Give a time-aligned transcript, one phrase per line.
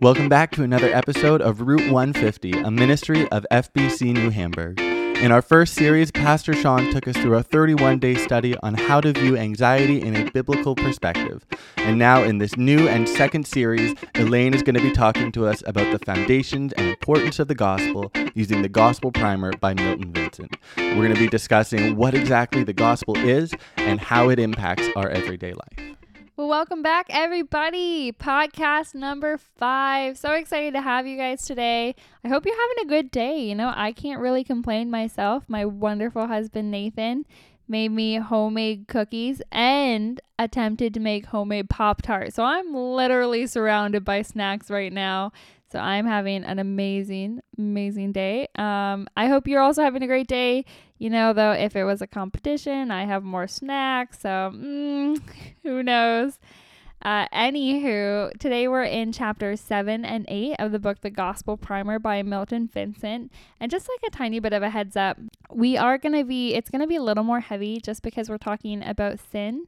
[0.00, 4.78] Welcome back to another episode of Route 150, a ministry of FBC New Hamburg.
[4.78, 9.00] In our first series, Pastor Sean took us through a 31 day study on how
[9.00, 11.44] to view anxiety in a biblical perspective.
[11.78, 15.48] And now, in this new and second series, Elaine is going to be talking to
[15.48, 20.12] us about the foundations and importance of the gospel using the Gospel Primer by Milton
[20.12, 20.56] Vincent.
[20.76, 25.08] We're going to be discussing what exactly the gospel is and how it impacts our
[25.08, 25.97] everyday life.
[26.38, 28.12] Well, welcome back, everybody.
[28.12, 30.16] Podcast number five.
[30.16, 31.96] So excited to have you guys today.
[32.24, 33.40] I hope you're having a good day.
[33.40, 35.46] You know, I can't really complain myself.
[35.48, 37.26] My wonderful husband, Nathan,
[37.66, 42.36] made me homemade cookies and attempted to make homemade Pop Tarts.
[42.36, 45.32] So I'm literally surrounded by snacks right now.
[45.70, 48.48] So I'm having an amazing, amazing day.
[48.56, 50.64] Um, I hope you're also having a great day.
[50.98, 54.20] You know, though, if it was a competition, I have more snacks.
[54.20, 55.20] So mm,
[55.62, 56.38] who knows?
[57.00, 62.00] Uh, anywho, today we're in chapters 7 and 8 of the book The Gospel Primer
[62.00, 63.30] by Milton Vincent.
[63.60, 65.16] And just like a tiny bit of a heads up,
[65.52, 68.28] we are going to be, it's going to be a little more heavy just because
[68.28, 69.66] we're talking about sin.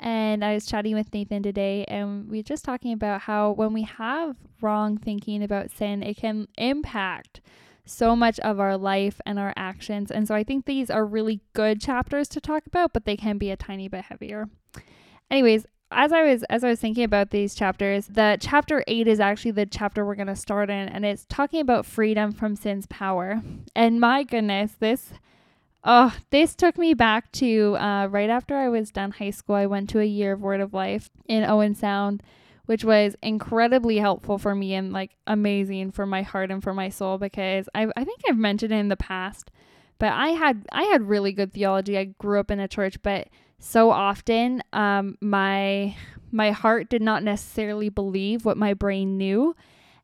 [0.00, 3.72] And I was chatting with Nathan today, and we are just talking about how when
[3.72, 7.40] we have wrong thinking about sin, it can impact
[7.86, 10.10] so much of our life and our actions.
[10.10, 13.38] And so I think these are really good chapters to talk about, but they can
[13.38, 14.48] be a tiny bit heavier.
[15.30, 19.20] Anyways, as I was as I was thinking about these chapters, the chapter 8 is
[19.20, 22.86] actually the chapter we're going to start in and it's talking about freedom from sin's
[22.86, 23.42] power.
[23.76, 25.12] And my goodness, this
[25.84, 29.56] Oh, this took me back to uh, right after I was done high school.
[29.56, 32.22] I went to a year of Word of Life in Owen Sound,
[32.64, 36.88] which was incredibly helpful for me and like amazing for my heart and for my
[36.88, 39.50] soul because I I think I've mentioned it in the past,
[39.98, 41.98] but I had I had really good theology.
[41.98, 45.94] I grew up in a church, but so often um, my
[46.32, 49.54] my heart did not necessarily believe what my brain knew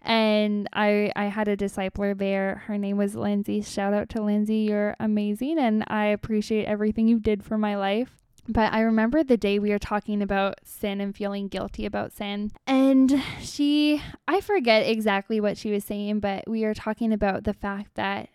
[0.03, 2.63] and I I had a discipler there.
[2.67, 3.63] Her name was Lindsay.
[3.63, 4.59] Shout out to Lindsay.
[4.59, 8.17] You're amazing and I appreciate everything you did for my life.
[8.49, 12.51] But I remember the day we were talking about sin and feeling guilty about sin.
[12.67, 17.55] And she I forget exactly what she was saying, but we were talking about the
[17.55, 18.31] fact that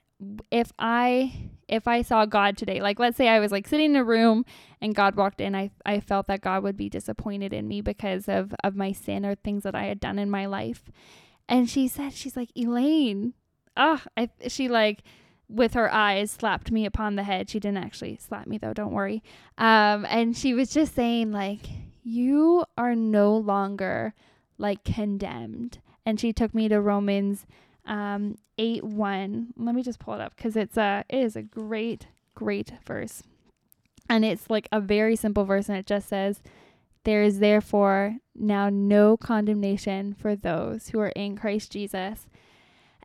[0.52, 3.96] if I if I saw God today, like let's say I was like sitting in
[3.96, 4.46] a room
[4.80, 8.30] and God walked in, I I felt that God would be disappointed in me because
[8.30, 10.84] of of my sin or things that I had done in my life.
[11.48, 13.34] And she said, she's like, Elaine,
[13.78, 15.04] ah, oh, she like,
[15.48, 17.50] with her eyes slapped me upon the head.
[17.50, 19.22] She didn't actually slap me though, don't worry.
[19.58, 21.62] Um, and she was just saying, like,
[22.04, 24.14] you are no longer
[24.58, 25.80] like condemned.
[26.06, 27.46] And she took me to Romans
[27.86, 29.54] um 8 1.
[29.58, 33.24] Let me just pull it up because it's a it is a great, great verse.
[34.10, 36.42] And it's like a very simple verse, and it just says,
[37.06, 42.28] there is therefore now no condemnation for those who are in Christ Jesus.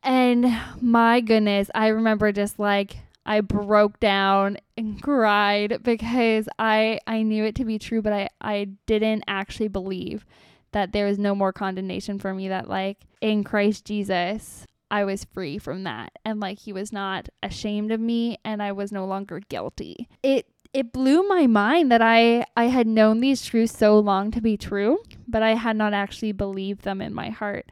[0.03, 0.47] And
[0.81, 7.44] my goodness, I remember just like I broke down and cried because I I knew
[7.44, 10.25] it to be true, but I I didn't actually believe
[10.72, 15.25] that there was no more condemnation for me that like in Christ Jesus I was
[15.25, 19.05] free from that and like he was not ashamed of me and I was no
[19.05, 20.09] longer guilty.
[20.22, 24.41] It it blew my mind that I I had known these truths so long to
[24.41, 27.66] be true, but I had not actually believed them in my heart.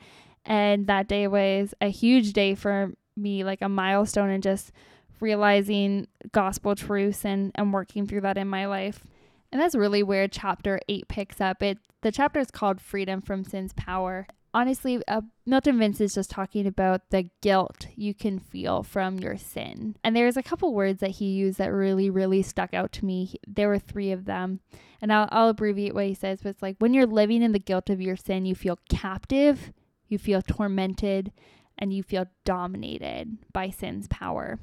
[0.45, 4.73] And that day was a huge day for me, like a milestone and just
[5.21, 9.05] realizing gospel truths and, and working through that in my life.
[9.51, 11.63] And that's really where chapter 8 picks up.
[11.63, 16.31] It the chapter is called Freedom from Sin's Power honestly, uh, Milton Vincent is just
[16.31, 19.97] talking about the guilt you can feel from your sin.
[20.03, 23.35] And there's a couple words that he used that really, really stuck out to me.
[23.47, 24.61] There were three of them.
[25.01, 27.59] And I'll, I'll abbreviate what he says, but it's like when you're living in the
[27.59, 29.73] guilt of your sin, you feel captive,
[30.09, 31.33] you feel tormented,
[31.79, 34.59] and you feel dominated by sin's power.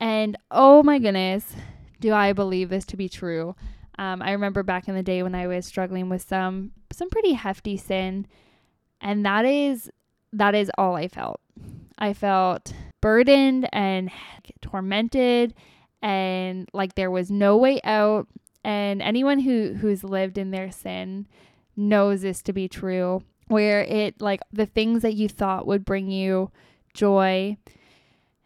[0.00, 1.54] And oh my goodness,
[2.00, 3.54] do I believe this to be true?
[3.98, 7.32] Um, I remember back in the day when I was struggling with some some pretty
[7.32, 8.26] hefty sin
[9.00, 9.90] and that is
[10.32, 11.40] that is all I felt.
[11.98, 14.10] I felt burdened and
[14.60, 15.54] tormented
[16.02, 18.26] and like there was no way out
[18.64, 21.26] and anyone who who's lived in their sin
[21.76, 26.10] knows this to be true where it like the things that you thought would bring
[26.10, 26.50] you
[26.94, 27.56] joy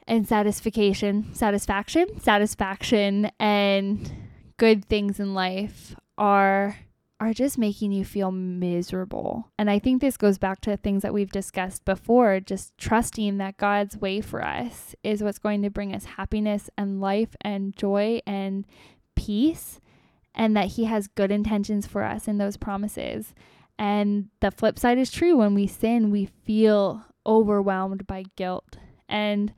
[0.07, 4.13] and satisfaction satisfaction satisfaction and
[4.59, 6.77] good things in life are
[7.21, 9.51] are just making you feel miserable.
[9.59, 13.59] And I think this goes back to things that we've discussed before, just trusting that
[13.59, 18.23] God's way for us is what's going to bring us happiness and life and joy
[18.27, 18.65] and
[19.15, 19.81] peace,
[20.35, 23.35] and that He has good intentions for us in those promises.
[23.79, 25.37] And the flip side is true.
[25.37, 28.79] When we sin, we feel overwhelmed by guilt.
[29.11, 29.53] And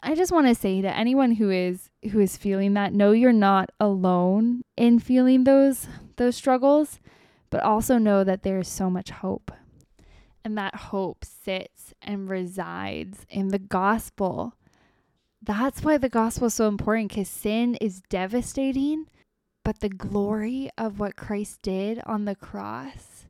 [0.00, 3.32] I just want to say to anyone who is who is feeling that, know you're
[3.32, 5.88] not alone in feeling those
[6.18, 7.00] those struggles,
[7.50, 9.50] but also know that there is so much hope.
[10.44, 14.54] And that hope sits and resides in the gospel.
[15.42, 19.06] That's why the gospel is so important because sin is devastating,
[19.64, 23.26] but the glory of what Christ did on the cross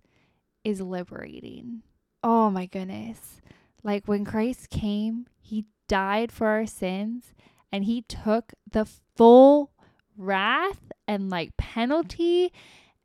[0.64, 1.82] is liberating.
[2.23, 3.40] Oh my goodness.
[3.82, 7.32] Like when Christ came, he died for our sins
[7.73, 8.87] and he took the
[9.17, 9.73] full
[10.18, 12.52] wrath and like penalty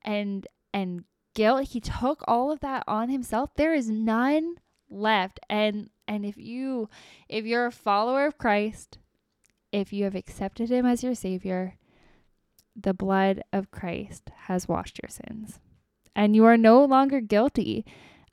[0.03, 1.05] and and
[1.35, 1.69] guilt.
[1.69, 3.51] He took all of that on himself.
[3.55, 4.55] There is none
[4.89, 5.39] left.
[5.49, 6.89] And and if you
[7.29, 8.97] if you're a follower of Christ
[9.71, 11.77] if you have accepted him as your savior
[12.75, 15.59] the blood of Christ has washed your sins.
[16.15, 17.85] And you are no longer guilty.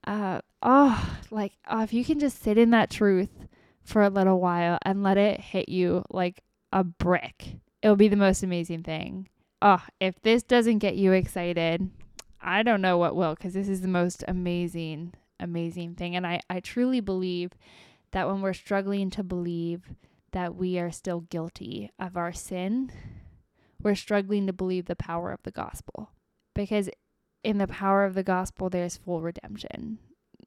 [0.07, 3.47] Uh oh like oh, if you can just sit in that truth
[3.83, 6.43] for a little while and let it hit you like
[6.73, 9.29] a brick it'll be the most amazing thing
[9.63, 11.91] oh if this doesn't get you excited
[12.41, 16.17] I don't know what will because this is the most amazing, amazing thing.
[16.17, 17.53] And I, I truly believe
[18.13, 19.91] that when we're struggling to believe
[20.33, 22.93] that we are still guilty of our sin,
[23.83, 26.11] we're struggling to believe the power of the gospel.
[26.55, 26.89] Because
[27.45, 29.99] in the power of the gospel, there's full redemption.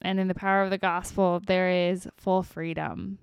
[0.02, 3.18] And in the power of the gospel, there is full freedom.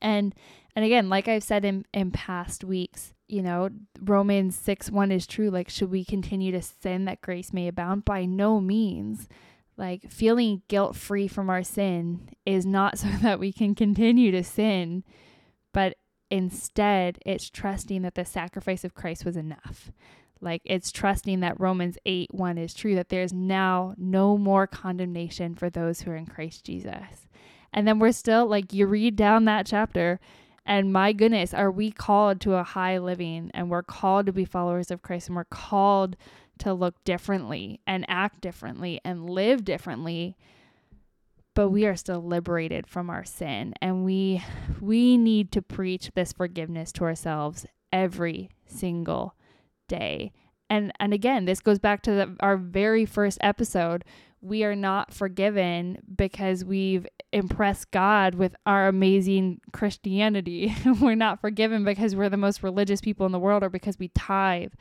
[0.00, 0.34] And
[0.76, 5.26] and again, like I've said in, in past weeks, you know, Romans 6 1 is
[5.26, 5.50] true.
[5.50, 8.04] Like, should we continue to sin that grace may abound?
[8.04, 9.28] By no means.
[9.76, 14.44] Like, feeling guilt free from our sin is not so that we can continue to
[14.44, 15.04] sin,
[15.72, 15.96] but
[16.30, 19.92] instead, it's trusting that the sacrifice of Christ was enough.
[20.40, 25.54] Like, it's trusting that Romans 8 1 is true, that there's now no more condemnation
[25.54, 27.28] for those who are in Christ Jesus.
[27.72, 30.20] And then we're still, like, you read down that chapter
[30.66, 34.44] and my goodness, are we called to a high living and we're called to be
[34.44, 36.16] followers of Christ and we're called
[36.58, 40.36] to look differently and act differently and live differently.
[41.54, 44.42] But we are still liberated from our sin and we
[44.80, 49.34] we need to preach this forgiveness to ourselves every single
[49.86, 50.32] day.
[50.70, 54.04] And and again, this goes back to the, our very first episode
[54.44, 60.74] we are not forgiven because we've impressed God with our amazing Christianity.
[61.00, 64.08] we're not forgiven because we're the most religious people in the world or because we
[64.08, 64.74] tithe.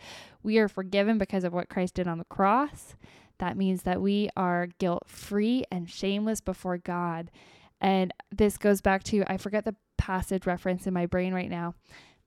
[0.43, 2.97] We are forgiven because of what Christ did on the cross.
[3.39, 7.31] That means that we are guilt free and shameless before God.
[7.79, 11.73] And this goes back to, I forget the passage reference in my brain right now,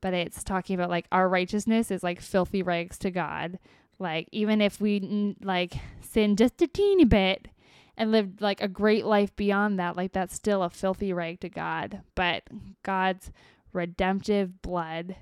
[0.00, 3.58] but it's talking about like our righteousness is like filthy rags to God.
[3.98, 7.48] Like, even if we like sin just a teeny bit
[7.96, 11.48] and lived like a great life beyond that, like that's still a filthy rag to
[11.48, 12.02] God.
[12.14, 12.42] But
[12.82, 13.30] God's
[13.72, 15.16] redemptive blood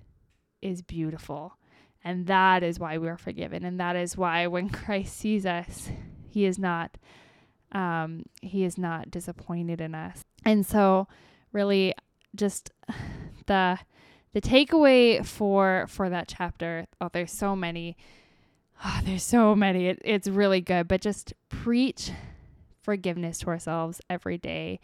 [0.62, 1.59] is beautiful.
[2.03, 3.65] And that is why we're forgiven.
[3.65, 5.91] And that is why when Christ sees us,
[6.29, 6.97] he is not
[7.73, 10.23] um he is not disappointed in us.
[10.44, 11.09] And so
[11.53, 11.94] really
[12.35, 12.70] just
[13.47, 13.79] the
[14.32, 17.97] the takeaway for for that chapter, oh there's so many
[18.82, 19.88] Oh, there's so many.
[19.88, 22.11] It, it's really good, but just preach
[22.82, 24.81] forgiveness to ourselves every day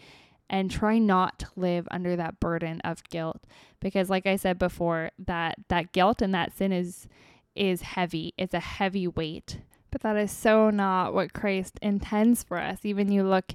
[0.48, 3.44] and try not to live under that burden of guilt
[3.78, 7.06] because like I said before, that that guilt and that sin is
[7.54, 8.34] is heavy.
[8.36, 9.60] It's a heavy weight.
[9.90, 12.80] But that is so not what Christ intends for us.
[12.84, 13.54] Even you look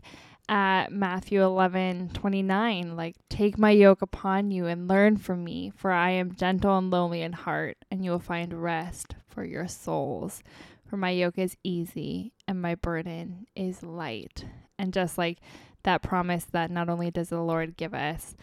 [0.49, 5.91] at Matthew 11 29, like, take my yoke upon you and learn from me, for
[5.91, 10.41] I am gentle and lowly in heart, and you will find rest for your souls.
[10.87, 14.45] For my yoke is easy and my burden is light.
[14.79, 15.39] And just like
[15.83, 18.35] that promise that not only does the Lord give us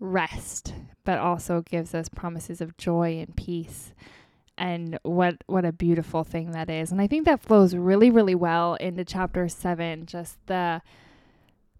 [0.00, 3.92] rest, but also gives us promises of joy and peace.
[4.56, 6.90] And what what a beautiful thing that is.
[6.92, 10.82] And I think that flows really, really well into chapter seven, just the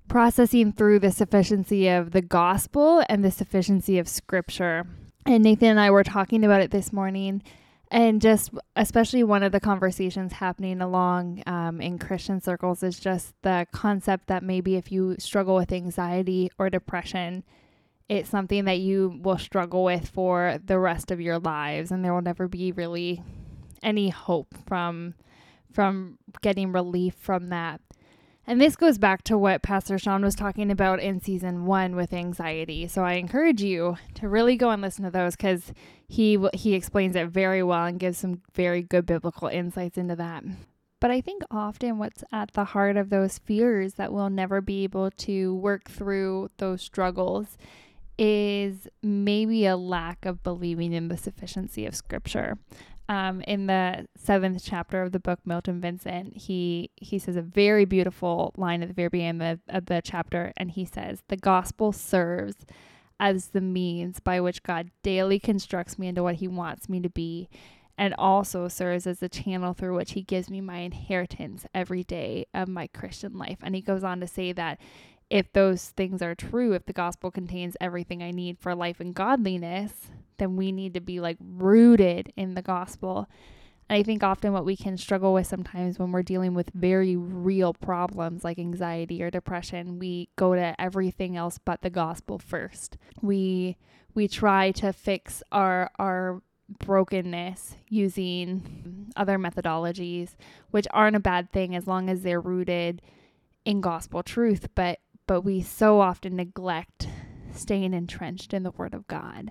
[0.08, 4.86] processing through the sufficiency of the gospel and the sufficiency of scripture.
[5.26, 7.42] And Nathan and I were talking about it this morning.
[7.90, 13.34] And just especially one of the conversations happening along um, in Christian circles is just
[13.42, 17.42] the concept that maybe if you struggle with anxiety or depression,
[18.08, 22.14] it's something that you will struggle with for the rest of your lives, and there
[22.14, 23.22] will never be really
[23.82, 25.14] any hope from
[25.72, 27.80] from getting relief from that.
[28.46, 32.12] And this goes back to what Pastor Sean was talking about in season one with
[32.12, 32.88] anxiety.
[32.88, 35.72] So I encourage you to really go and listen to those because
[36.08, 40.42] he he explains it very well and gives some very good biblical insights into that.
[41.00, 44.84] But I think often what's at the heart of those fears that we'll never be
[44.84, 47.56] able to work through those struggles
[48.18, 52.58] is maybe a lack of believing in the sufficiency of scripture.
[53.10, 57.84] Um, in the seventh chapter of the book Milton Vincent, he he says a very
[57.84, 61.36] beautiful line at the very beginning of the, of the chapter, and he says, "The
[61.36, 62.64] gospel serves
[63.18, 67.10] as the means by which God daily constructs me into what He wants me to
[67.10, 67.48] be,
[67.98, 72.46] and also serves as the channel through which He gives me my inheritance every day
[72.54, 74.78] of my Christian life." And he goes on to say that
[75.28, 79.12] if those things are true, if the gospel contains everything I need for life and
[79.12, 83.28] godliness, then we need to be like rooted in the gospel.
[83.88, 87.16] And I think often what we can struggle with sometimes when we're dealing with very
[87.16, 92.96] real problems like anxiety or depression, we go to everything else but the gospel first.
[93.20, 93.76] We
[94.14, 96.42] we try to fix our our
[96.78, 100.36] brokenness using other methodologies,
[100.70, 103.02] which aren't a bad thing as long as they're rooted
[103.64, 107.08] in gospel truth, but but we so often neglect
[107.54, 109.50] staying entrenched in the word of God.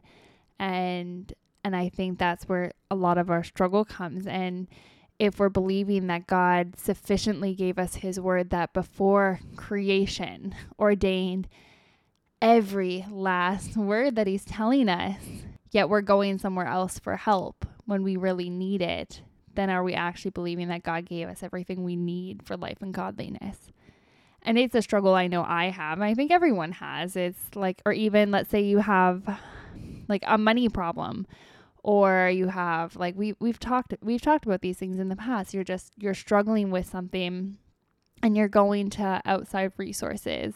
[0.59, 1.31] And
[1.63, 4.67] and I think that's where a lot of our struggle comes and
[5.19, 11.49] if we're believing that God sufficiently gave us his word that before creation ordained
[12.41, 15.21] every last word that he's telling us,
[15.71, 19.21] yet we're going somewhere else for help when we really need it,
[19.55, 22.93] then are we actually believing that God gave us everything we need for life and
[22.93, 23.73] godliness?
[24.41, 26.01] and it's a struggle I know I have.
[26.01, 27.17] I think everyone has.
[27.17, 29.37] It's like, or even let's say you have
[30.07, 31.25] like a money problem
[31.83, 35.53] or you have like we we've talked we've talked about these things in the past.
[35.53, 37.57] You're just you're struggling with something
[38.21, 40.55] and you're going to outside resources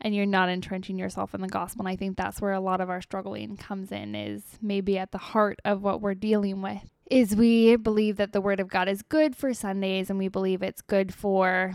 [0.00, 1.82] and you're not entrenching yourself in the gospel.
[1.82, 5.12] And I think that's where a lot of our struggling comes in is maybe at
[5.12, 8.88] the heart of what we're dealing with is we believe that the word of God
[8.88, 11.74] is good for Sundays and we believe it's good for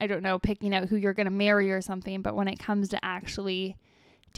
[0.00, 2.60] I don't know, picking out who you're going to marry or something, but when it
[2.60, 3.76] comes to actually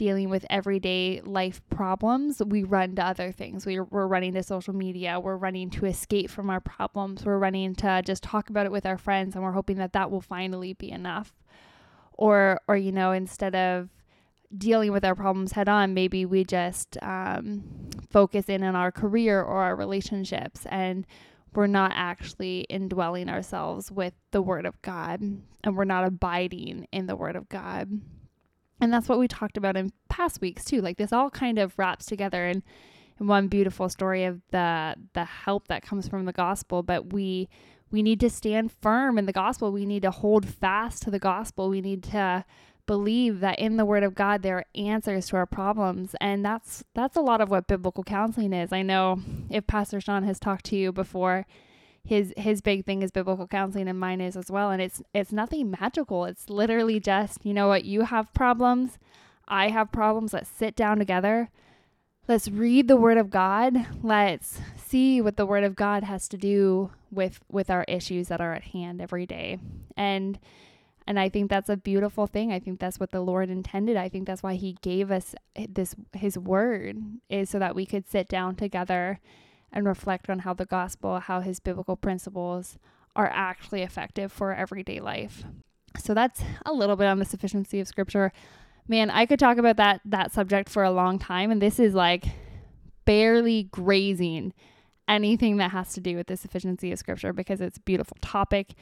[0.01, 3.67] dealing with everyday life problems, we run to other things.
[3.67, 7.75] We, we're running to social media, we're running to escape from our problems, we're running
[7.75, 10.73] to just talk about it with our friends, and we're hoping that that will finally
[10.73, 11.33] be enough.
[12.13, 13.89] Or, or you know, instead of
[14.57, 17.63] dealing with our problems head on, maybe we just um,
[18.09, 21.05] focus in on our career or our relationships and
[21.53, 27.05] we're not actually indwelling ourselves with the Word of God and we're not abiding in
[27.05, 28.01] the Word of God.
[28.81, 30.81] And that's what we talked about in past weeks too.
[30.81, 32.63] Like this all kind of wraps together in,
[33.19, 36.81] in one beautiful story of the the help that comes from the gospel.
[36.81, 37.47] But we
[37.91, 39.71] we need to stand firm in the gospel.
[39.71, 41.69] We need to hold fast to the gospel.
[41.69, 42.43] We need to
[42.87, 46.83] believe that in the word of God there are answers to our problems and that's
[46.95, 48.73] that's a lot of what biblical counseling is.
[48.73, 51.45] I know if Pastor Sean has talked to you before
[52.03, 55.31] his his big thing is biblical counseling and mine is as well and it's it's
[55.31, 56.25] nothing magical.
[56.25, 58.97] It's literally just, you know what, you have problems,
[59.47, 61.49] I have problems, let's sit down together.
[62.27, 63.87] Let's read the word of God.
[64.01, 68.41] Let's see what the word of God has to do with with our issues that
[68.41, 69.59] are at hand every day.
[69.97, 70.39] And
[71.07, 72.51] and I think that's a beautiful thing.
[72.51, 73.97] I think that's what the Lord intended.
[73.97, 76.97] I think that's why he gave us eh, this his word
[77.29, 79.19] is so that we could sit down together
[79.71, 82.77] and reflect on how the gospel, how his biblical principles
[83.15, 85.43] are actually effective for everyday life.
[85.97, 88.31] So that's a little bit on the sufficiency of scripture.
[88.87, 91.93] Man, I could talk about that that subject for a long time and this is
[91.93, 92.25] like
[93.05, 94.53] barely grazing
[95.07, 98.73] anything that has to do with the sufficiency of scripture because it's a beautiful topic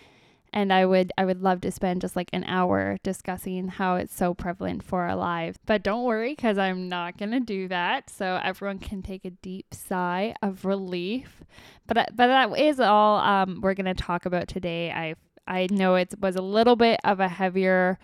[0.53, 4.15] and I would I would love to spend just like an hour discussing how it's
[4.15, 5.58] so prevalent for our lives.
[5.65, 8.10] But don't worry cuz I'm not going to do that.
[8.10, 11.44] So everyone can take a deep sigh of relief.
[11.88, 14.91] But uh, but that is all um, we're going to talk about today.
[14.91, 15.15] I
[15.48, 18.00] I know it was a little bit of a heavier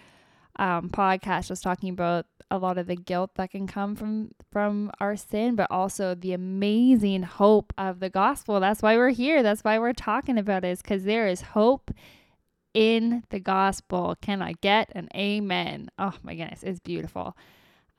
[0.58, 4.92] um, podcast just talking about a lot of the guilt that can come from from
[5.00, 9.64] our sin but also the amazing hope of the gospel that's why we're here that's
[9.64, 11.92] why we're talking about it is because there is hope
[12.75, 14.15] in the gospel.
[14.22, 15.89] Can I get an amen?
[15.98, 17.36] Oh my goodness, it's beautiful.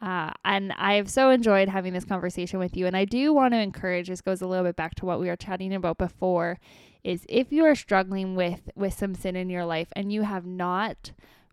[0.00, 2.86] Uh, and I've so enjoyed having this conversation with you.
[2.86, 5.28] And I do want to encourage, this goes a little bit back to what we
[5.28, 6.58] were chatting about before,
[7.02, 10.44] is if you are struggling with with some sin in your life and you have
[10.44, 11.12] not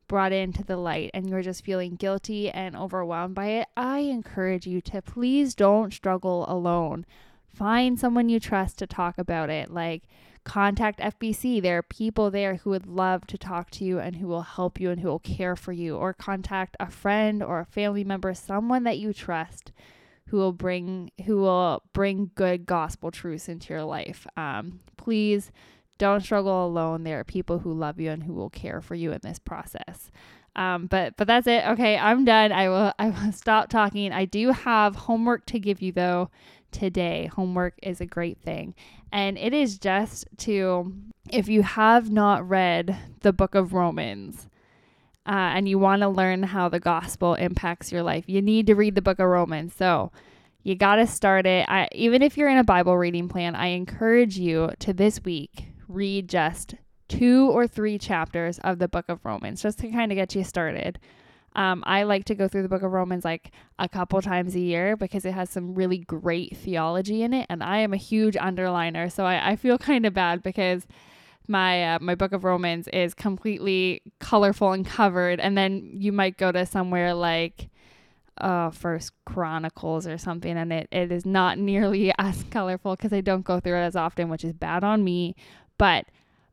[0.10, 4.68] brought into the light and you're just feeling guilty and overwhelmed by it, I encourage
[4.68, 7.06] you to please don't struggle alone.
[7.48, 9.72] Find someone you trust to talk about it.
[9.72, 10.04] Like
[10.44, 11.62] contact FBC.
[11.62, 14.80] There are people there who would love to talk to you and who will help
[14.80, 15.96] you and who will care for you.
[15.96, 19.72] Or contact a friend or a family member, someone that you trust
[20.28, 24.26] who will bring who will bring good gospel truths into your life.
[24.36, 25.52] Um, please
[25.98, 27.04] don't struggle alone.
[27.04, 30.12] There are people who love you and who will care for you in this process.
[30.56, 31.66] Um, but but that's it.
[31.66, 32.52] Okay, I'm done.
[32.52, 34.12] I will I will stop talking.
[34.12, 36.30] I do have homework to give you though
[36.74, 37.30] today.
[37.34, 38.76] Homework is a great thing.
[39.12, 40.94] And it is just to
[41.30, 44.50] if you have not read the book of Romans,
[45.26, 48.76] uh, and you want to learn how the gospel impacts your life, you need to
[48.76, 49.74] read the book of Romans.
[49.74, 50.12] So
[50.64, 51.66] you got to start it.
[51.70, 55.68] I, even if you're in a Bible reading plan, I encourage you to this week
[55.88, 56.76] read just
[57.08, 60.44] two or three chapters of the book of Romans just to kind of get you
[60.44, 61.00] started.
[61.56, 64.60] Um, I like to go through the book of Romans like a couple times a
[64.60, 67.46] year because it has some really great theology in it.
[67.50, 69.12] And I am a huge underliner.
[69.12, 70.88] So I, I feel kind of bad because
[71.48, 75.40] my uh, my book of Romans is completely colorful and covered.
[75.40, 77.70] And then you might go to somewhere like
[78.38, 83.22] uh, First Chronicles or something, and it, it is not nearly as colorful because I
[83.22, 85.36] don't go through it as often, which is bad on me.
[85.78, 86.06] But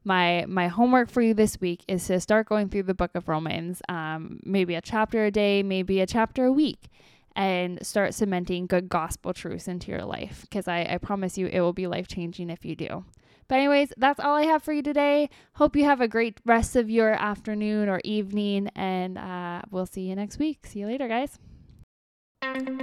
[0.05, 3.29] my my homework for you this week is to start going through the book of
[3.29, 6.89] Romans, um, maybe a chapter a day, maybe a chapter a week,
[7.37, 10.43] and start cementing good gospel truths into your life.
[10.43, 13.05] Because I, I promise you, it will be life changing if you do.
[13.49, 15.29] But, anyways, that's all I have for you today.
[15.55, 20.03] Hope you have a great rest of your afternoon or evening, and uh, we'll see
[20.03, 20.65] you next week.
[20.67, 21.37] See you later, guys.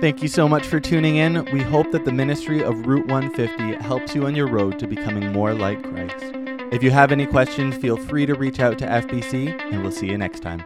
[0.02, 1.46] Thank you so much for tuning in.
[1.54, 5.32] We hope that the ministry of Route 150 helps you on your road to becoming
[5.32, 6.47] more like Christ.
[6.70, 10.08] If you have any questions, feel free to reach out to FBC, and we'll see
[10.08, 10.64] you next time.